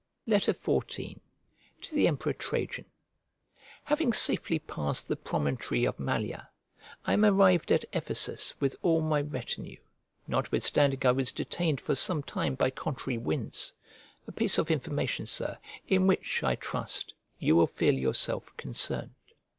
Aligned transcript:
XIV 0.27 1.19
To 1.83 1.93
THE 1.93 2.07
EMPEROR 2.07 2.33
TRAJAN 2.33 2.85
HAVING 3.83 4.13
safely 4.13 4.57
passed 4.57 5.07
the 5.07 5.15
promontory 5.15 5.85
of 5.85 5.99
Malea, 5.99 6.49
I 7.05 7.13
am 7.13 7.23
arrived 7.23 7.71
at 7.71 7.85
Ephesus 7.93 8.55
with 8.59 8.75
all 8.81 9.01
my 9.01 9.21
retinue, 9.21 9.77
notwithstanding 10.25 11.01
I 11.05 11.11
was 11.11 11.31
detained 11.31 11.79
for 11.79 11.93
some 11.93 12.23
time 12.23 12.55
by 12.55 12.71
contrary 12.71 13.19
winds: 13.19 13.73
a 14.27 14.31
piece 14.31 14.57
of 14.57 14.71
information, 14.71 15.27
Sir, 15.27 15.55
in 15.87 16.07
which, 16.07 16.41
I 16.43 16.55
trust, 16.55 17.13
you 17.37 17.55
will 17.55 17.67
feel 17.67 17.93
yourself 17.93 18.57
concerned. 18.57 19.13